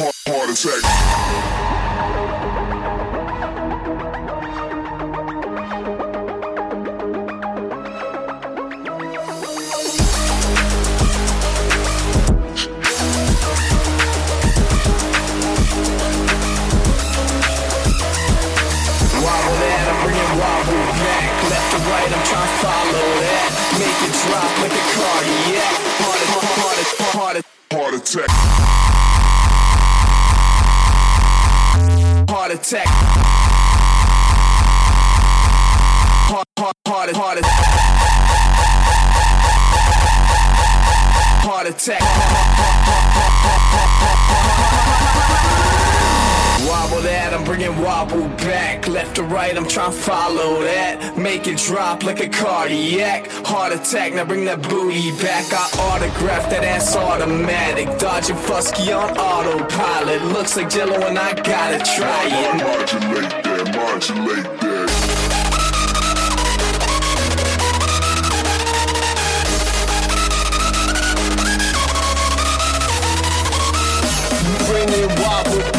heart, 0.00 0.50
attack. 0.50 0.82
Wobble 19.20 19.56
that, 19.60 19.84
I'm 19.84 19.98
bringing 20.00 20.32
wobble 20.40 20.84
back. 20.96 21.28
Left 21.50 21.68
to 21.72 21.78
right, 21.90 22.08
I'm 22.08 22.24
trying 22.24 22.48
to 22.48 22.56
follow 22.64 23.08
that. 23.20 23.48
Make 23.76 24.00
it 24.08 24.14
drop 24.24 24.50
like 24.64 24.72
a 24.72 24.84
cardiac. 24.96 25.74
Heart, 26.00 26.24
heart, 26.32 26.46
heart, 26.56 27.36
heart, 27.36 27.44
Heart 27.72 27.94
attack. 27.94 28.79
Heart 32.50 32.66
attack. 32.66 32.86
Heart, 36.26 36.46
heart, 36.58 36.76
heart, 36.86 37.10
heart, 37.14 37.44
heart 41.44 41.66
attack. 41.68 42.29
I'm 47.62 47.82
wobble 47.82 48.28
back. 48.38 48.88
Left 48.88 49.16
to 49.16 49.22
right, 49.22 49.56
I'm 49.56 49.68
trying 49.68 49.92
to 49.92 49.98
follow 49.98 50.62
that. 50.62 51.16
Make 51.18 51.46
it 51.46 51.58
drop 51.58 52.04
like 52.04 52.20
a 52.20 52.28
cardiac. 52.28 53.30
Heart 53.44 53.74
attack, 53.74 54.14
now 54.14 54.24
bring 54.24 54.44
that 54.46 54.62
booty 54.62 55.10
back. 55.22 55.44
I 55.52 55.68
autograph 55.90 56.48
that 56.50 56.64
ass 56.64 56.96
automatic. 56.96 57.86
Dodging 57.98 58.36
Fusky 58.36 58.96
on 58.96 59.16
autopilot. 59.18 60.22
Looks 60.32 60.56
like 60.56 60.70
jello 60.70 61.06
and 61.06 61.18
I 61.18 61.34
gotta 61.34 61.78
try 61.96 62.26
it. 62.26 62.54
Modulate 62.62 63.44
that, 63.44 63.74
modulate 63.76 64.60
that. 64.60 64.70
bring 74.66 74.88
it 74.88 75.20
wobble 75.20 75.69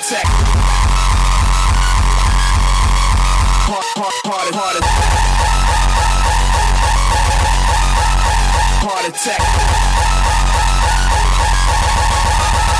attack. 0.00 0.24
heart 3.68 3.84
heart 3.96 4.14
heart. 4.24 4.54
Heart 4.54 4.76
attack. 4.76 4.89
Attack. 9.20 9.36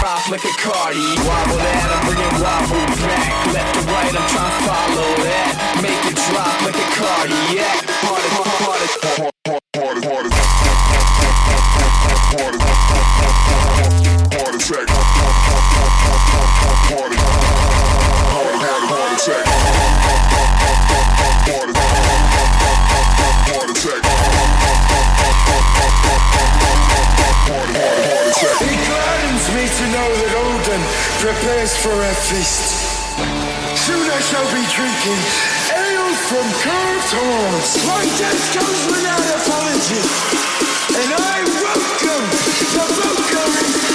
Drop 0.00 0.24
like 0.30 0.40
a 0.40 0.54
cardi. 0.56 1.04
Wobble 1.20 1.60
that, 1.60 1.84
I'm 1.92 2.00
bringing 2.08 2.32
wobble 2.40 2.80
back. 2.96 3.28
Left 3.52 3.76
to 3.76 3.84
right, 3.84 4.08
I'm 4.08 4.24
trying 4.32 4.48
to 4.48 4.64
follow 4.64 5.20
that. 5.20 5.84
Make 5.84 6.00
it 6.08 6.16
drop 6.16 6.64
like 6.64 6.80
a 6.80 6.88
cardiac. 6.96 7.84
Heart 8.08 8.24
heart 8.32 8.56
heart 8.56 8.80
Heart, 9.20 9.36
heart, 9.44 9.60
heart, 9.76 10.00
heart 10.00 10.32
attack. 10.32 10.48
Heart 12.32 12.56
attack. 12.56 12.88
Heart 14.32 14.56
attack. 14.56 14.88
Heart 14.88 15.09
that 30.70 30.86
prepares 31.18 31.74
for 31.76 31.90
a 31.90 32.14
feast. 32.30 32.94
Soon 33.74 34.06
I 34.06 34.20
shall 34.22 34.46
be 34.54 34.62
drinking 34.70 35.20
ale 35.74 36.14
from 36.30 36.46
curved 36.62 37.10
horns. 37.10 37.70
My 37.90 38.04
death 38.18 38.42
comes 38.54 38.82
without 38.86 39.26
apology, 39.42 40.02
and 40.94 41.10
I 41.10 41.42
welcome 41.58 42.26
the 42.74 42.84
Valkyrie. 43.02 43.89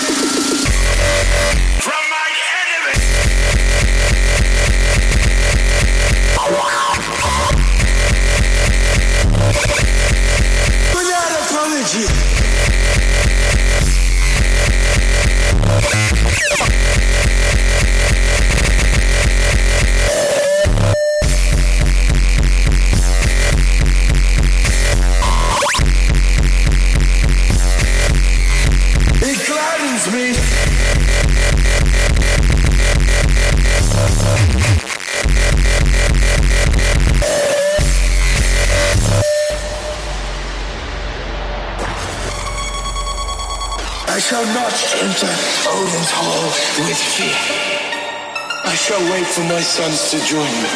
For 49.35 49.43
my 49.49 49.59
sons 49.59 50.11
to 50.11 50.17
join 50.25 50.53
me. 50.63 50.69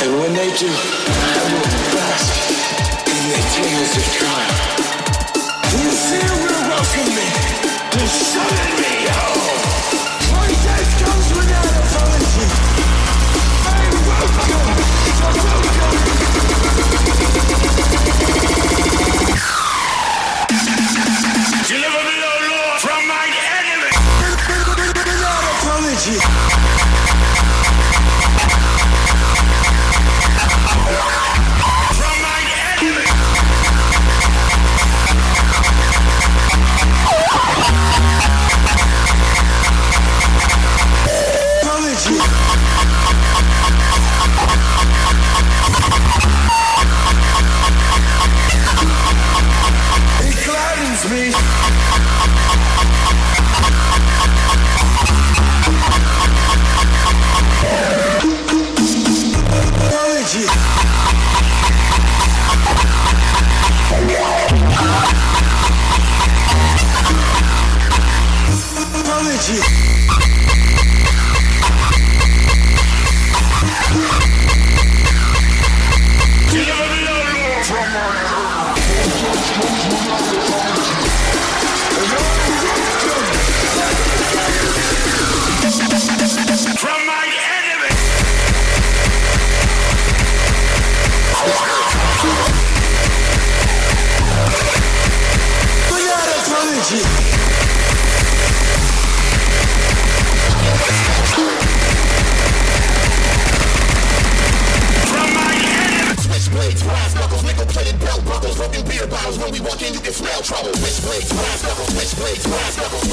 And 0.00 0.10
when 0.20 0.32
they 0.32 0.48
do, 0.56 0.72
I 0.72 1.52
will 1.52 1.68
bask 1.92 2.32
in 3.12 3.20
their 3.28 3.44
tales 3.56 3.96
of 3.98 4.19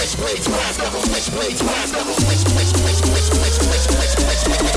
switchblades, 0.08 0.48
brass 0.48 0.78
knuckles, 0.78 1.06
switchblades, 1.06 1.60
brass 1.64 1.92
knuckles, 1.92 2.16
switch, 2.16 2.38
switch, 2.38 2.68
switch, 2.68 2.96
switch, 2.96 3.28
switch, 3.28 3.56
switch, 3.60 3.84
switch, 3.84 4.16
switch, 4.16 4.40
switch, 4.40 4.68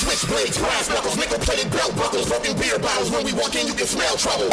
switchblades, 0.00 0.58
brass 0.58 0.88
knuckles, 0.88 1.16
nickel 1.18 1.38
plated 1.38 1.70
belt 1.70 1.94
buckles, 1.96 2.26
broken 2.26 2.56
beer 2.56 2.78
bottles. 2.78 3.10
When 3.10 3.24
we 3.26 3.34
walk 3.34 3.54
in, 3.54 3.66
you 3.66 3.74
can 3.74 3.86
smell 3.86 4.16
trouble. 4.16 4.48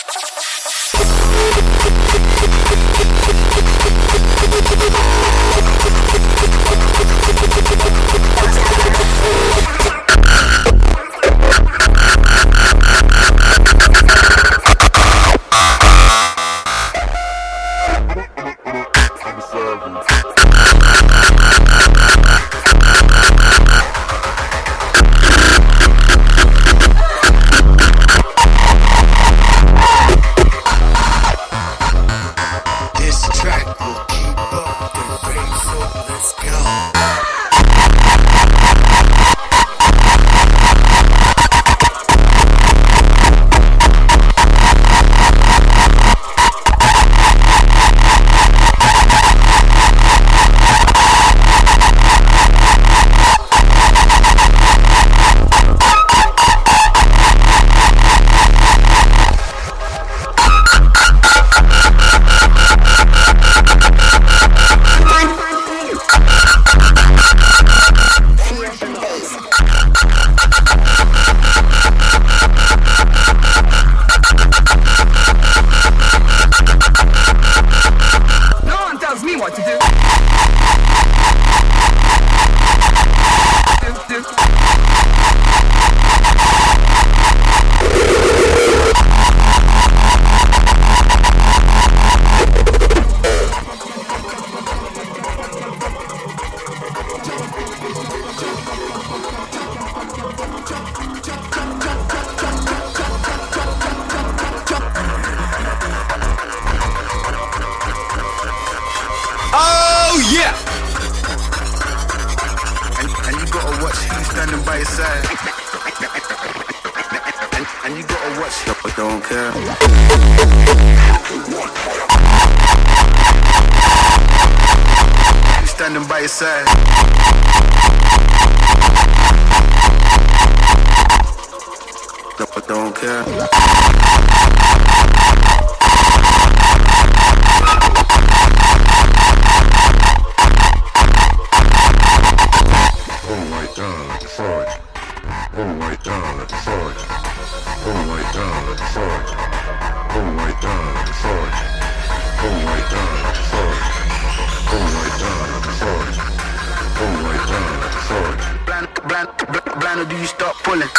Stop 160.37 160.55
pulling? 160.63 160.89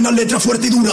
buena 0.00 0.12
letra 0.12 0.38
fuerte 0.38 0.68
y 0.68 0.70
dura. 0.70 0.92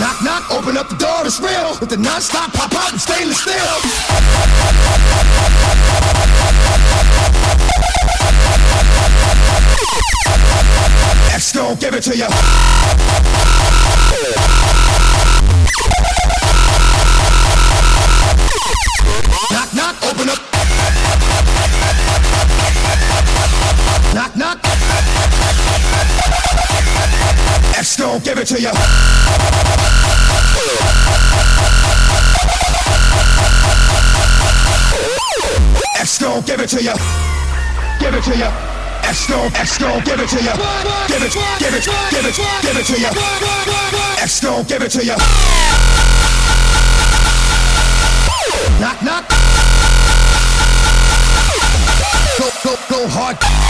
Knock, 0.00 0.16
knock, 0.24 0.50
open 0.50 0.78
up 0.78 0.88
the 0.88 0.96
door, 0.96 1.26
it's 1.26 1.38
real. 1.40 1.76
With 1.78 1.90
the 1.90 1.98
non-stop 1.98 2.54
pop 2.54 2.72
out 2.72 2.92
and 2.92 2.98
stainless 2.98 3.36
steel. 3.36 3.54
Let's 11.28 11.52
go, 11.52 11.76
give 11.76 11.92
it 11.92 12.02
to 12.04 12.16
you. 12.16 12.28
Knock, 19.52 19.74
knock, 19.74 20.02
open 20.02 20.30
up. 20.30 20.38
Knock, 24.14 24.34
knock. 24.34 24.60
Let's 27.72 27.96
go, 27.96 28.18
give 28.20 28.38
it 28.38 28.46
to 28.48 28.60
you. 28.60 28.70
Let's 35.96 36.18
go, 36.18 36.42
give 36.42 36.60
it 36.60 36.68
to 36.68 36.82
you. 36.82 36.92
Give 38.00 38.14
it 38.14 38.24
to 38.24 38.36
you. 38.36 38.50
Let's 39.02 39.26
go, 39.26 39.36
let's 39.54 39.78
go, 39.78 40.00
give 40.04 40.20
it 40.20 40.28
to 40.28 40.36
you. 40.36 40.52
Give 41.08 41.22
it, 41.22 41.32
give 41.58 41.74
it, 41.74 41.84
give 42.10 42.26
it, 42.26 42.36
give 42.62 42.76
it 42.76 42.86
to 42.86 43.00
you. 43.00 43.10
Let's 44.20 44.40
go, 44.40 44.62
give 44.64 44.82
it 44.82 44.90
to 44.92 45.04
you. 45.04 45.16
Knock, 48.80 49.02
knock. 49.02 49.28
Go, 52.38 52.48
go, 52.64 52.76
go 52.88 53.08
hard. 53.08 53.69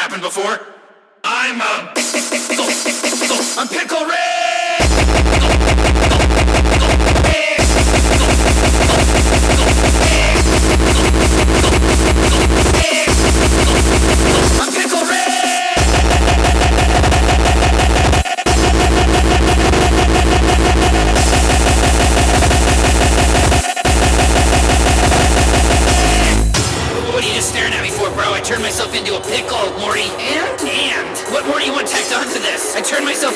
happened 0.00 0.22
before. 0.22 0.58
I'm 1.22 1.60
a. 1.60 1.92
I'm 3.60 3.68
Pickle 3.68 4.06
Rick! 4.06 4.20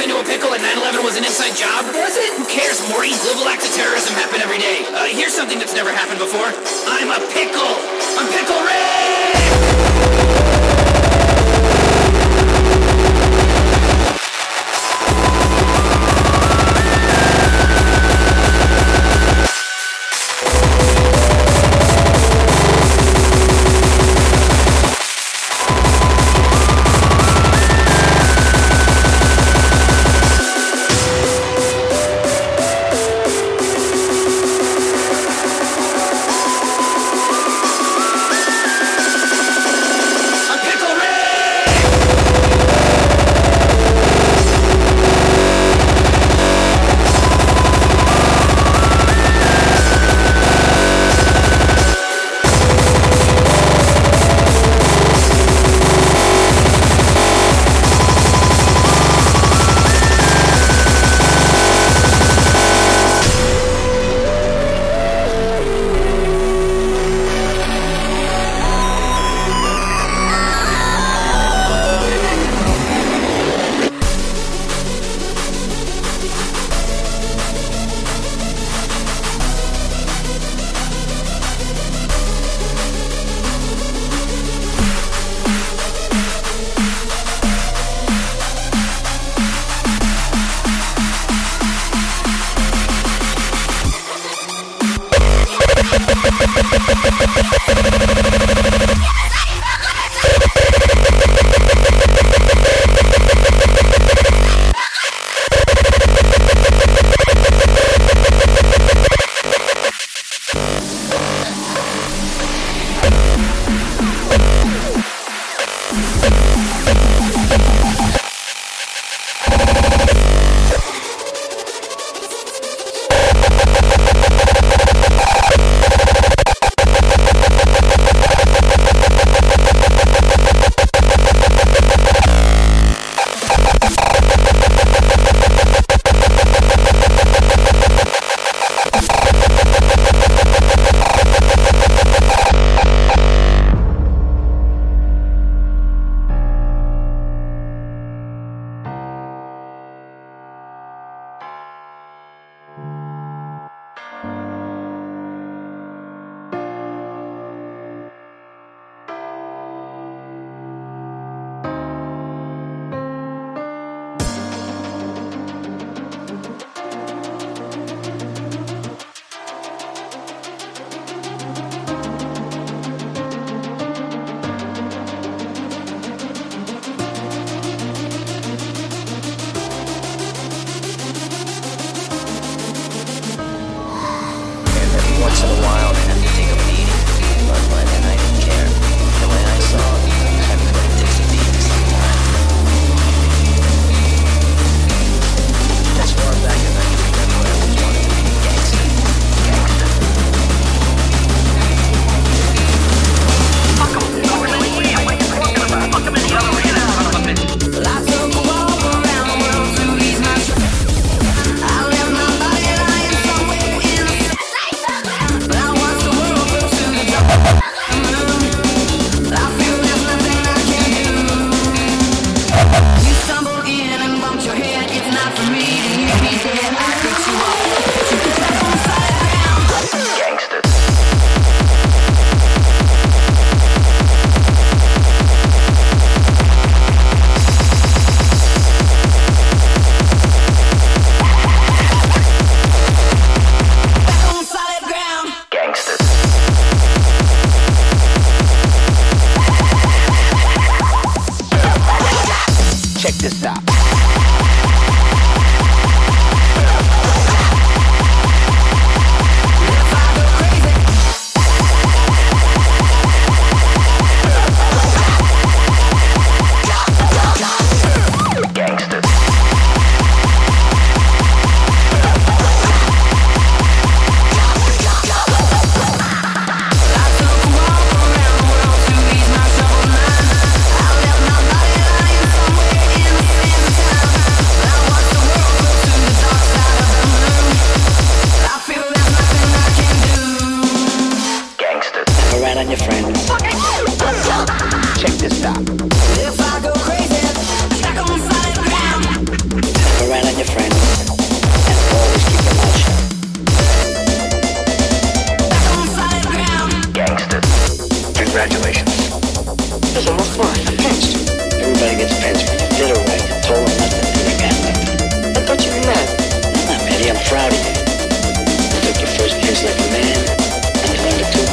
Into 0.04 0.20
a 0.20 0.24
pickle 0.24 0.52
and 0.52 0.62
9-11 0.62 1.02
was 1.02 1.16
an 1.16 1.24
inside 1.24 1.56
job? 1.56 1.86
Was 1.96 2.16
it? 2.16 2.36
Who 2.36 2.44
cares, 2.44 2.78
Morty? 2.90 3.16
Global 3.24 3.48
acts 3.48 3.66
of 3.66 3.74
terrorism 3.74 4.12
happen 4.14 4.38
every 4.42 4.58
day. 4.58 4.84
Uh, 4.92 5.04
here's 5.06 5.32
something 5.32 5.58
that's 5.58 5.74
never 5.74 5.90
happened 5.90 6.18
before. 6.18 6.52
I'm 6.86 7.08
a 7.08 7.20
pickle! 7.32 7.72
I'm 8.20 8.28
Pickle 8.28 8.60
Rick! 8.68 10.43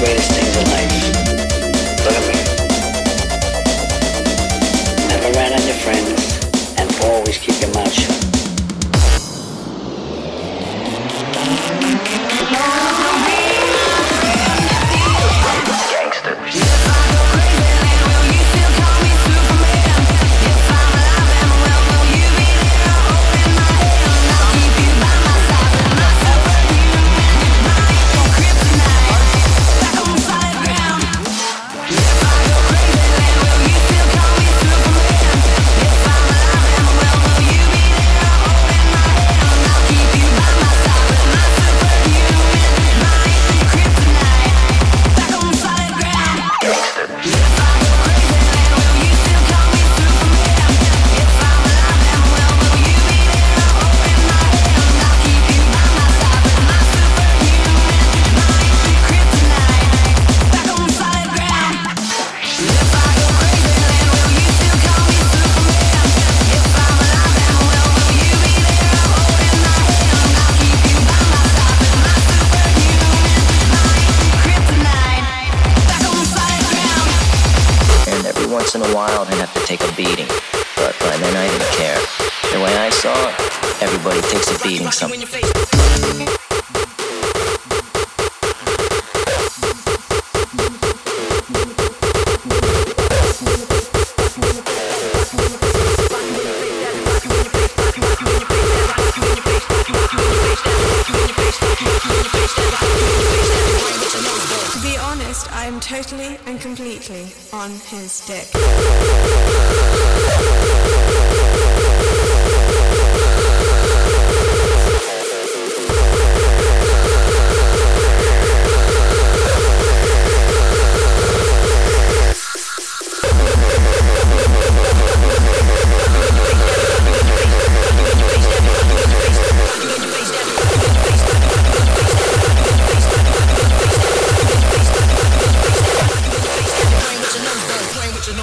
Greatest 0.01 0.31
things 0.31 0.57
in 0.57 0.63
life. 0.71 1.50
Never 5.21 5.37
on 5.39 5.67
your 5.67 5.75
friends, 5.75 6.73
and 6.79 6.89
always 7.03 7.37
keep 7.37 7.61
your 7.61 7.71
mouth 7.75 7.93
shut. 7.93 8.20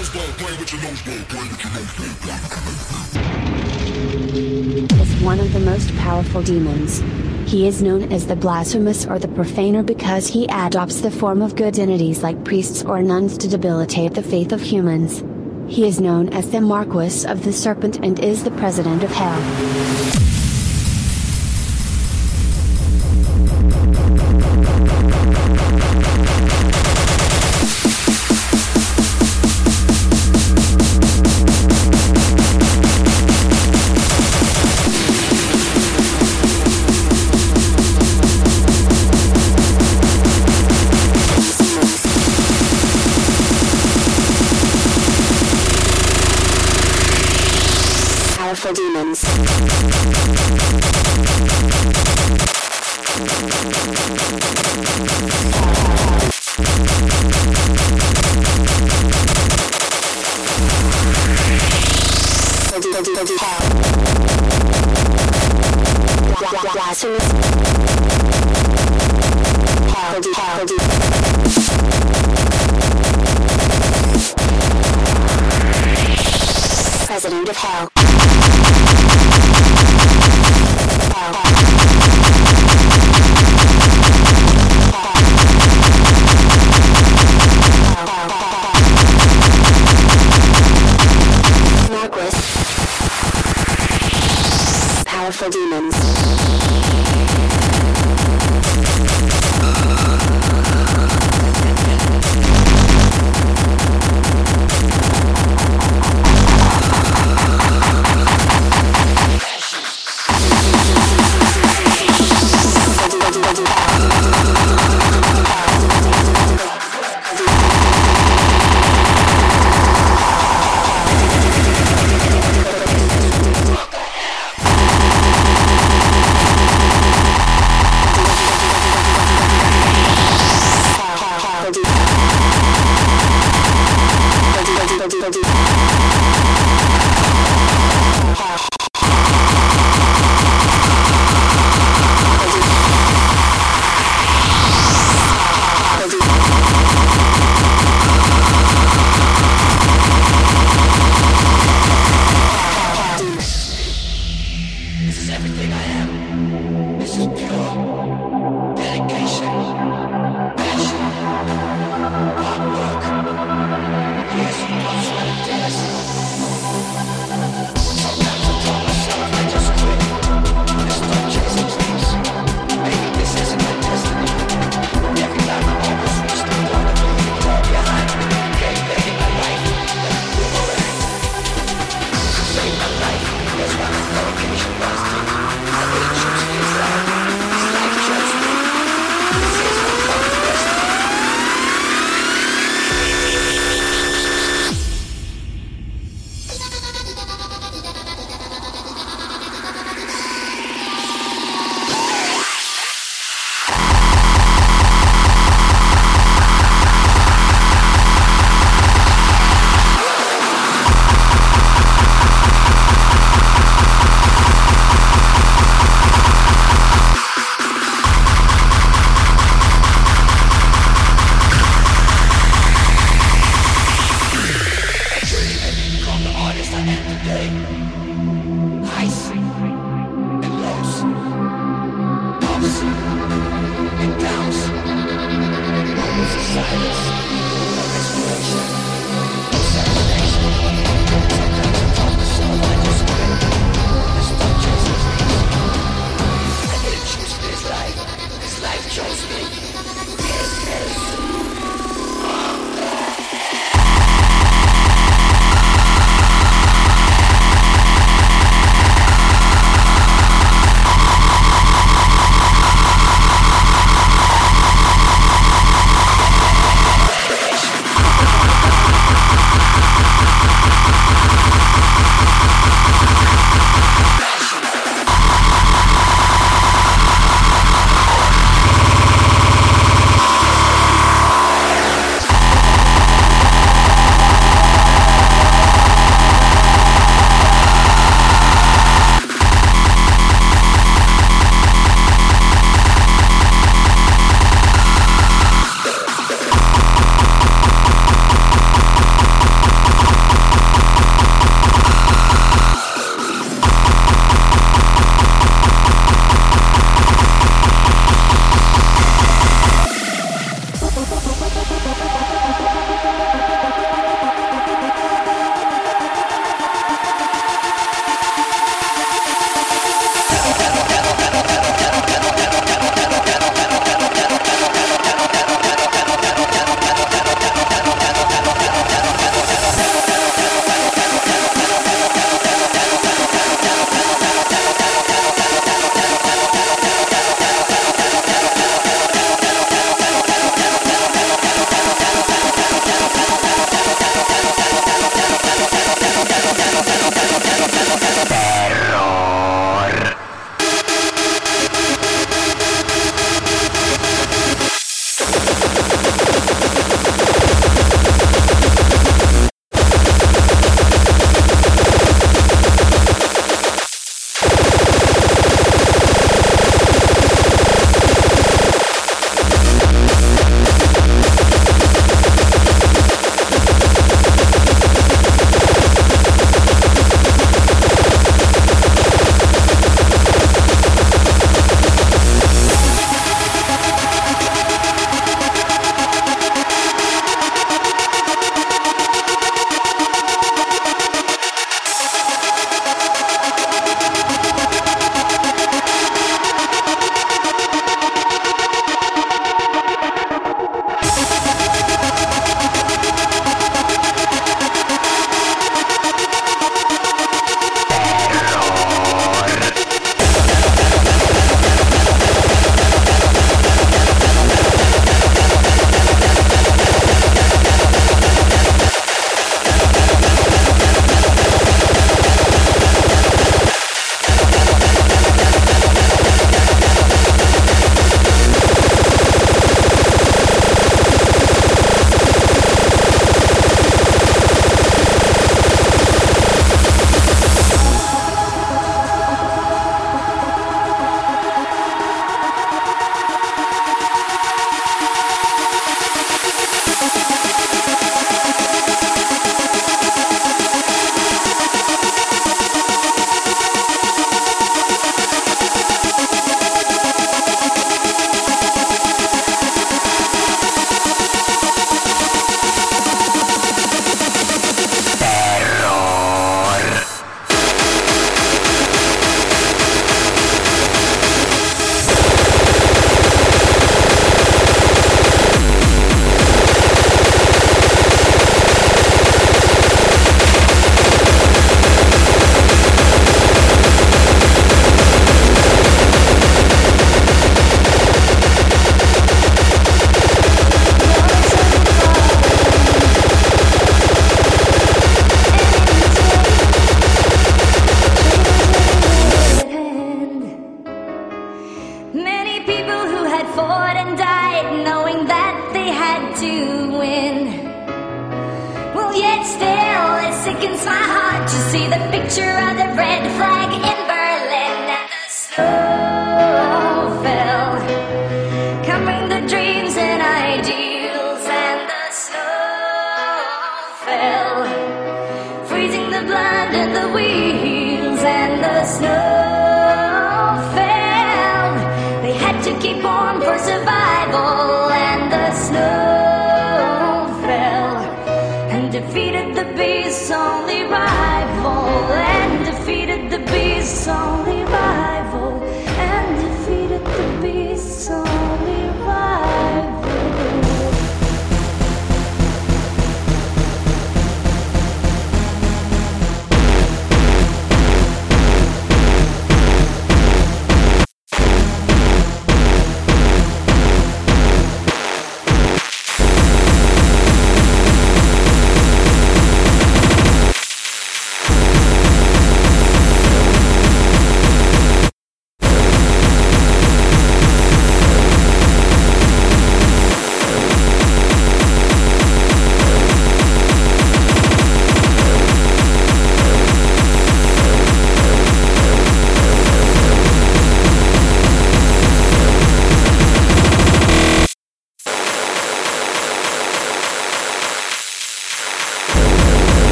Is 0.00 0.10
one 5.22 5.38
of 5.38 5.52
the 5.52 5.60
most 5.60 5.94
powerful 5.96 6.42
demons. 6.42 7.00
He 7.46 7.68
is 7.68 7.80
known 7.80 8.12
as 8.12 8.26
the 8.26 8.34
blasphemous 8.34 9.06
or 9.06 9.20
the 9.20 9.28
profaner 9.28 9.86
because 9.86 10.26
he 10.26 10.46
adopts 10.46 11.00
the 11.00 11.12
form 11.12 11.42
of 11.42 11.54
good 11.54 11.78
entities 11.78 12.24
like 12.24 12.44
priests 12.44 12.82
or 12.82 13.02
nuns 13.02 13.38
to 13.38 13.48
debilitate 13.48 14.14
the 14.14 14.22
faith 14.22 14.50
of 14.52 14.60
humans. 14.60 15.22
He 15.68 15.86
is 15.86 16.00
known 16.00 16.28
as 16.30 16.50
the 16.50 16.60
Marquis 16.60 17.24
of 17.26 17.44
the 17.44 17.52
Serpent 17.52 18.00
and 18.02 18.18
is 18.18 18.42
the 18.42 18.50
president 18.52 19.04
of 19.04 19.12
hell. 19.12 20.03